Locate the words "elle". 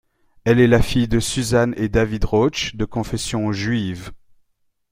0.45-0.59